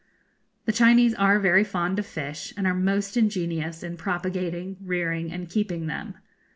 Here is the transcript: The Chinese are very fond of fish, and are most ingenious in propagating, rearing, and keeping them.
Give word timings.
The 0.65 0.71
Chinese 0.71 1.13
are 1.13 1.39
very 1.39 1.63
fond 1.63 1.99
of 1.99 2.07
fish, 2.07 2.55
and 2.57 2.65
are 2.65 2.73
most 2.73 3.15
ingenious 3.15 3.83
in 3.83 3.97
propagating, 3.97 4.77
rearing, 4.83 5.31
and 5.31 5.47
keeping 5.47 5.85
them. 5.85 6.15